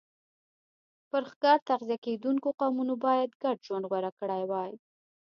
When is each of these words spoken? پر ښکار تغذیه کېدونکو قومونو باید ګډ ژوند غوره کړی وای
پر 1.09 1.23
ښکار 1.31 1.59
تغذیه 1.69 1.97
کېدونکو 2.05 2.47
قومونو 2.59 2.93
باید 3.05 3.29
ګډ 3.43 3.57
ژوند 3.67 3.85
غوره 3.91 4.11
کړی 4.19 4.43
وای 4.49 4.73